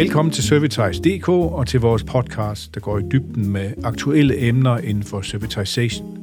[0.00, 5.04] Velkommen til Servitize.dk og til vores podcast, der går i dybden med aktuelle emner inden
[5.04, 6.18] for servitization.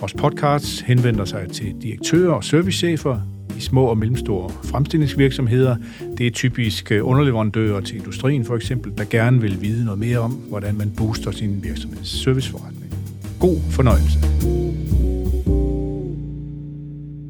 [0.00, 3.20] Vores podcast henvender sig til direktører og servicechefer
[3.56, 5.76] i små og mellemstore fremstillingsvirksomheder.
[6.18, 10.18] Det er typisk øh, underleverandører til industrien for eksempel, der gerne vil vide noget mere
[10.18, 12.94] om, hvordan man booster sin virksomheds serviceforretning.
[13.40, 14.18] God fornøjelse.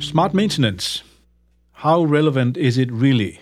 [0.01, 1.05] Smart maintenance.
[1.75, 3.33] How relevant is it really?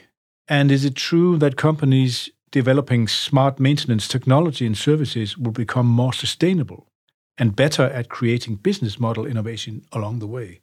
[0.49, 6.13] And is it true that companies developing smart maintenance technology and services will become more
[6.13, 6.87] sustainable
[7.39, 10.61] and better at creating business model innovation along the way?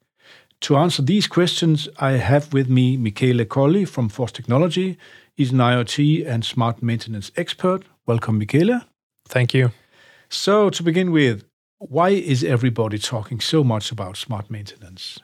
[0.62, 4.98] To answer these questions, I have with me Michele Colli from Force Technology.
[5.36, 7.84] He's an IoT and smart maintenance expert.
[8.08, 8.82] Welcome, Michele.
[9.28, 9.72] Thank you.
[10.30, 11.46] So, to begin with,
[11.78, 15.20] why is everybody talking so much about smart maintenance?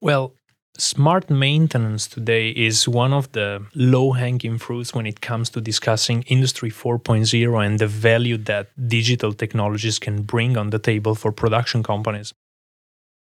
[0.00, 0.34] Well,
[0.80, 6.22] Smart maintenance today is one of the low hanging fruits when it comes to discussing
[6.28, 11.82] Industry 4.0 and the value that digital technologies can bring on the table for production
[11.82, 12.32] companies.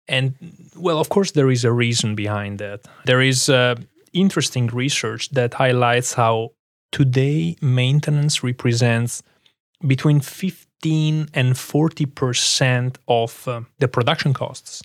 [0.08, 0.34] And,
[0.76, 2.80] well, of course, there is a reason behind that.
[3.04, 3.76] There is uh,
[4.12, 6.50] interesting research that highlights how
[6.90, 9.22] today maintenance represents
[9.86, 14.82] between 15 and 40% of uh, the production costs.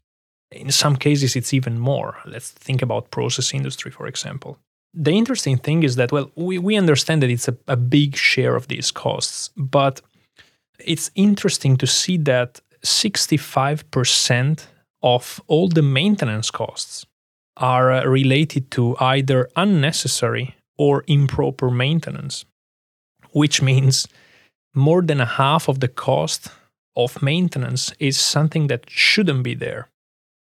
[0.51, 2.17] In some cases, it's even more.
[2.25, 4.57] Let's think about process industry, for example.
[4.93, 8.55] The interesting thing is that, well, we, we understand that it's a, a big share
[8.55, 10.01] of these costs, but
[10.79, 14.65] it's interesting to see that 65%
[15.03, 17.05] of all the maintenance costs
[17.57, 22.45] are uh, related to either unnecessary or improper maintenance,
[23.31, 24.07] which means
[24.73, 26.49] more than a half of the cost
[26.95, 29.89] of maintenance is something that shouldn't be there.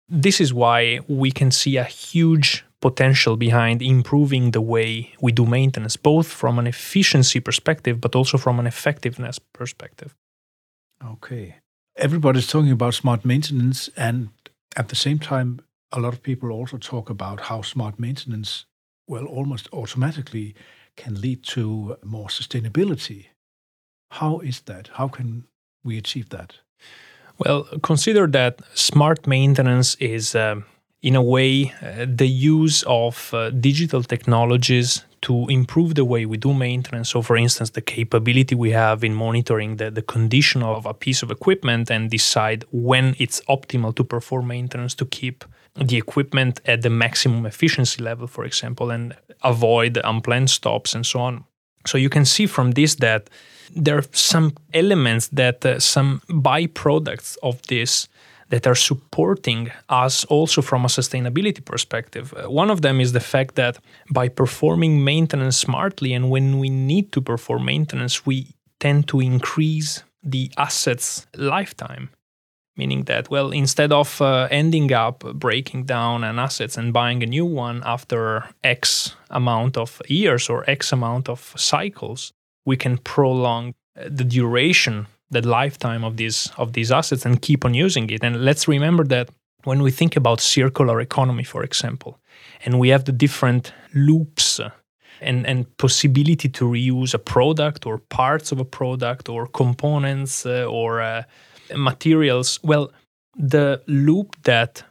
[0.07, 5.45] This is why we can see a huge potential behind improving the way we do
[5.45, 10.13] maintenance, both from an efficiency perspective, but also from an effectiveness perspective.
[11.03, 11.55] Okay.
[11.97, 14.29] Everybody's talking about smart maintenance, and
[14.75, 18.65] at the same time, a lot of people also talk about how smart maintenance,
[19.07, 20.53] well, almost automatically
[20.95, 23.27] can lead to more sustainability.
[24.11, 24.89] How is that?
[24.93, 25.45] How can
[25.83, 26.59] we achieve that?
[27.37, 30.61] Well, consider that smart maintenance is, uh,
[31.01, 36.37] in a way, uh, the use of uh, digital technologies to improve the way we
[36.37, 37.09] do maintenance.
[37.09, 41.23] So, for instance, the capability we have in monitoring the, the condition of a piece
[41.23, 45.43] of equipment and decide when it's optimal to perform maintenance to keep
[45.75, 51.19] the equipment at the maximum efficiency level, for example, and avoid unplanned stops and so
[51.19, 51.43] on.
[51.85, 53.29] So, you can see from this that
[53.73, 58.07] there are some elements that uh, some byproducts of this
[58.49, 62.33] that are supporting us also from a sustainability perspective.
[62.33, 63.79] Uh, one of them is the fact that
[64.11, 68.47] by performing maintenance smartly and when we need to perform maintenance, we
[68.79, 72.09] tend to increase the asset's lifetime.
[72.77, 77.25] Meaning that, well, instead of uh, ending up breaking down an asset and buying a
[77.25, 82.33] new one after X amount of years or X amount of cycles,
[82.65, 87.65] we can prolong uh, the duration the lifetime of these of these assets and keep
[87.65, 88.23] on using it.
[88.23, 89.29] And let's remember that
[89.63, 92.19] when we think about circular economy for example
[92.63, 94.69] and we have the different loops uh,
[95.21, 100.65] and, and possibility to reuse a product or parts of a product or components uh,
[100.65, 101.23] or uh,
[101.75, 102.91] materials well
[103.35, 104.83] the loop that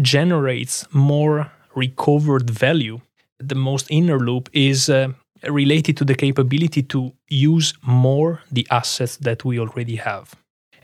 [0.00, 3.00] generates more recovered value
[3.38, 5.08] the most inner loop is uh,
[5.48, 10.34] related to the capability to use more the assets that we already have.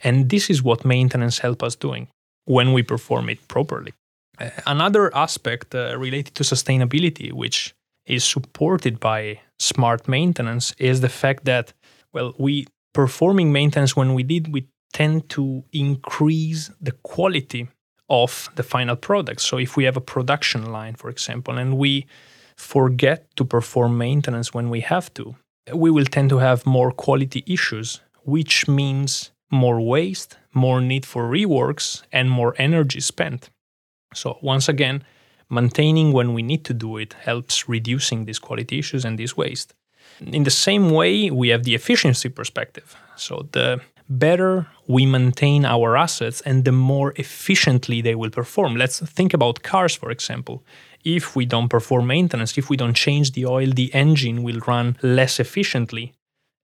[0.04, 2.08] And this is what maintenance helps us doing
[2.44, 3.92] when we perform it properly.
[4.40, 7.74] Uh, another aspect uh, related to sustainability, which
[8.06, 11.72] is supported by smart maintenance, is the fact that,
[12.12, 17.68] well, we performing maintenance when we did, we tend to increase the quality
[18.08, 19.40] of the final product.
[19.40, 22.06] So if we have a production line, for example, and we
[22.58, 25.36] forget to perform maintenance when we have to,
[25.72, 31.30] we will tend to have more quality issues, which means more waste, more need for
[31.30, 33.48] reworks, and more energy spent.
[34.12, 35.04] So, once again,
[35.48, 39.74] maintaining when we need to do it helps reducing these quality issues and this waste.
[40.20, 42.96] In the same way, we have the efficiency perspective.
[43.16, 48.76] So, the better we maintain our assets and the more efficiently they will perform.
[48.76, 50.62] Let's think about cars, for example
[51.04, 54.96] if we don't perform maintenance, if we don't change the oil, the engine will run
[55.02, 56.12] less efficiently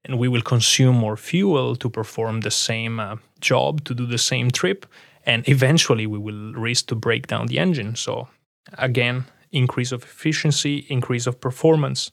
[0.04, 4.18] and we will consume more fuel to perform the same uh, job, to do the
[4.18, 4.86] same trip.
[5.24, 7.96] And eventually we will risk to break down the engine.
[7.96, 8.28] So,
[8.76, 12.10] again, increase of efficiency, increase of performance.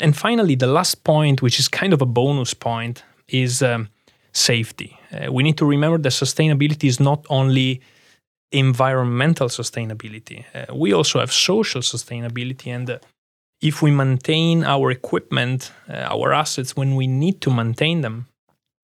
[0.00, 3.88] And finally, the last point, which is kind of a bonus point, is um,
[4.34, 4.98] safety.
[5.12, 7.80] Uh, we need to remember that sustainability is not only
[8.52, 12.66] environmental sustainability, uh, we also have social sustainability.
[12.66, 12.98] And uh,
[13.60, 18.26] if we maintain our equipment, uh, our assets, when we need to maintain them,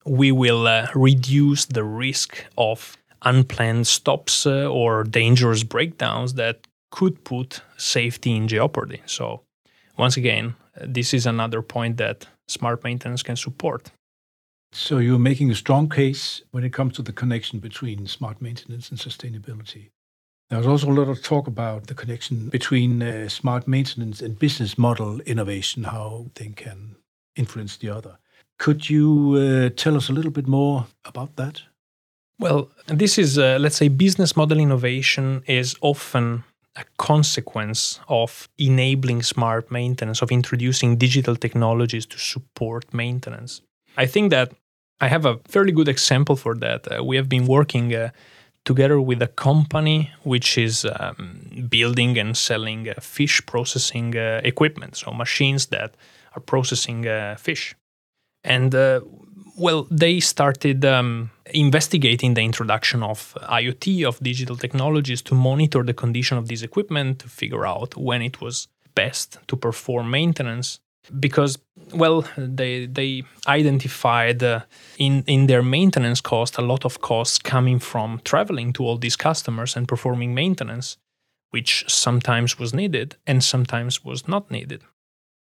[0.07, 7.61] we will uh, reduce the risk of unplanned stops or dangerous breakdowns that could put
[7.77, 9.03] safety in jeopardy.
[9.07, 9.43] So,
[9.99, 13.91] once again, this is another point that smart maintenance can support.
[14.73, 18.91] So, you're making a strong case when it comes to the connection between smart maintenance
[18.91, 19.91] and sustainability.
[20.49, 24.77] There's also a lot of talk about the connection between uh, smart maintenance and business
[24.77, 26.97] model innovation, how they can
[27.37, 28.19] influence the other.
[28.59, 31.63] Could you uh, tell us a little bit more about that?
[32.39, 36.45] Well, this is, uh, let's say, business model innovation is often
[36.77, 43.63] a consequence of enabling smart maintenance, of introducing digital technologies to support maintenance.
[44.01, 44.53] I think that
[45.01, 46.81] I have a fairly good example for that.
[46.91, 48.11] Uh, we have been working uh,
[48.65, 54.97] together with a company which is um, building and selling uh, fish processing uh, equipment,
[54.97, 55.91] so machines that
[56.35, 57.75] are processing uh, fish.
[58.43, 59.01] And uh,
[59.59, 65.95] well, they started um, investigating the introduction of IoT, of digital technologies to monitor the
[65.95, 70.81] condition of this equipment, to figure out when it was best to perform maintenance.
[71.19, 71.59] Because,
[71.95, 74.61] well, they, they identified uh,
[74.99, 79.17] in, in their maintenance cost a lot of costs coming from traveling to all these
[79.17, 80.99] customers and performing maintenance,
[81.51, 84.83] which sometimes was needed and sometimes was not needed.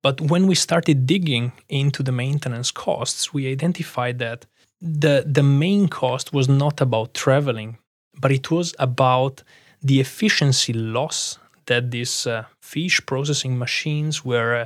[0.02, 4.46] But when we started digging into the maintenance costs, we identified that
[4.82, 7.78] the, the main cost was not about traveling,
[8.20, 9.44] but it was about
[9.82, 14.66] the efficiency loss that these uh, fish processing machines were uh,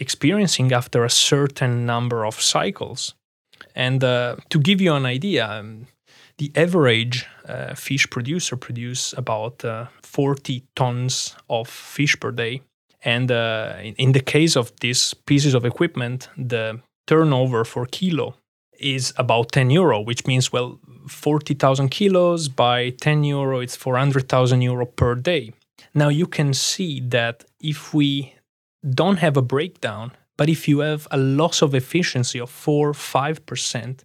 [0.00, 3.14] experiencing after a certain number of cycles.
[3.74, 5.86] And uh, to give you an idea, um,
[6.38, 12.62] the average uh, fish producer produces about uh, 40 tons of fish per day.
[13.02, 18.34] And uh, in, in the case of these pieces of equipment, the turnover for kilo
[18.78, 24.86] is about 10 euro, which means, well, 40,000 kilos by 10 euro, it's 400,000 euro
[24.86, 25.52] per day.
[25.94, 28.34] Now you can see that if we
[28.88, 34.00] don't have a breakdown, but if you have a loss of efficiency of 4 5%,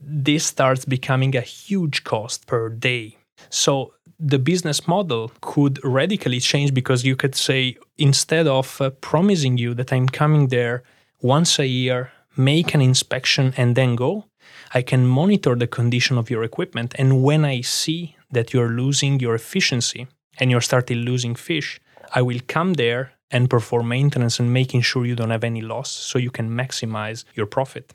[0.00, 3.18] this starts becoming a huge cost per day.
[3.50, 9.58] So the business model could radically change because you could say instead of uh, promising
[9.58, 10.82] you that I'm coming there
[11.20, 14.24] once a year, make an inspection and then go,
[14.72, 19.20] I can monitor the condition of your equipment and when I see that you're losing
[19.20, 20.06] your efficiency
[20.38, 21.80] and you're starting losing fish,
[22.14, 25.90] I will come there and perform maintenance and making sure you don't have any loss
[25.90, 27.94] so you can maximize your profit.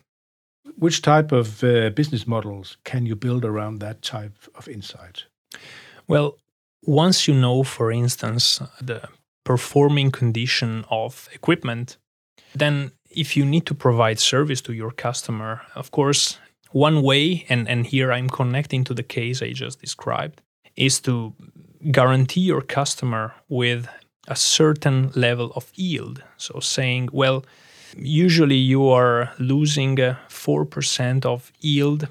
[0.77, 5.25] Which type of uh, business models can you build around that type of insight?
[6.07, 6.37] Well,
[6.83, 9.01] once you know, for instance, the
[9.43, 11.97] performing condition of equipment,
[12.55, 16.39] then if you need to provide service to your customer, of course,
[16.71, 20.41] one way, and, and here I'm connecting to the case I just described,
[20.75, 21.33] is to
[21.91, 23.87] guarantee your customer with
[24.29, 26.23] a certain level of yield.
[26.37, 27.43] So saying, well,
[27.97, 32.07] usually you are losing 4% of yield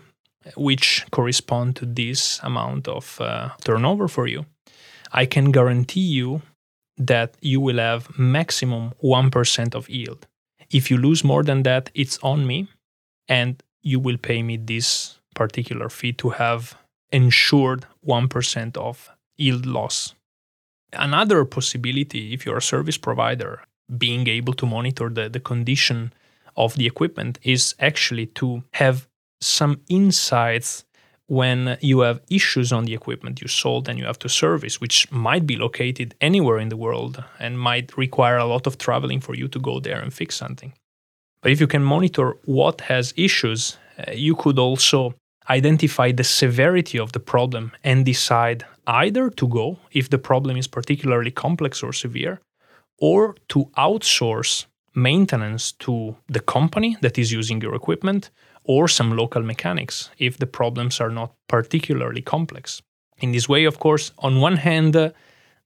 [0.56, 4.46] which correspond to this amount of uh, turnover for you,
[5.12, 6.42] I can guarantee you
[6.96, 10.26] that you will have maximum 1% of yield.
[10.70, 12.68] If you lose more than that, it's on me,
[13.28, 16.76] and you will pay me this particular fee to have
[17.10, 20.14] ensured 1% of yield loss.
[20.92, 23.62] Another possibility, if you're a service provider,
[23.96, 26.12] being able to monitor the, the condition
[26.56, 29.06] of the equipment is actually to have
[29.40, 30.84] some insights
[31.28, 35.10] when you have issues on the equipment you sold and you have to service, which
[35.12, 39.34] might be located anywhere in the world and might require a lot of traveling for
[39.34, 40.72] you to go there and fix something.
[41.42, 45.14] But if you can monitor what has issues, uh, you could also
[45.50, 50.66] identify the severity of the problem and decide either to go if the problem is
[50.66, 52.40] particularly complex or severe,
[52.98, 58.30] or to outsource maintenance to the company that is using your equipment
[58.64, 62.82] or some local mechanics if the problems are not particularly complex.
[63.18, 65.10] In this way, of course, on one hand, uh,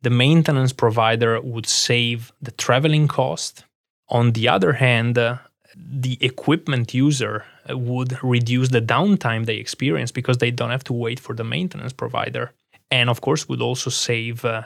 [0.02, 3.64] the maintenance provider would save the traveling cost.
[4.08, 5.38] On the other hand, uh,
[5.76, 10.92] the equipment user uh, would reduce the downtime they experience because they don't have to
[10.92, 12.52] wait for the maintenance provider.
[12.92, 14.62] And of course, would also save uh,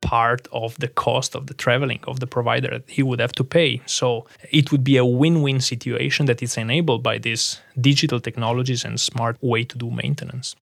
[0.00, 3.44] part of the cost of the traveling of the provider that he would have to
[3.44, 3.80] pay.
[3.86, 8.84] So it would be a win win situation that is enabled by these digital technologies
[8.84, 10.54] and smart way to do maintenance.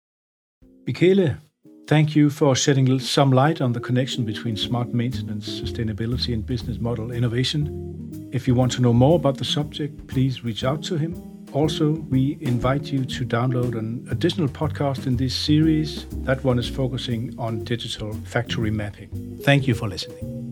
[0.87, 1.37] Michele,
[1.87, 6.79] thank you for shedding some light on the connection between smart maintenance, sustainability, and business
[6.79, 7.63] model innovation.
[8.33, 11.32] If you want to know more about the subject, please reach out to him.
[11.53, 16.07] Also, we invite you to download an additional podcast in this series.
[16.25, 19.39] That one is focusing on digital factory mapping.
[19.43, 20.52] Thank you for listening.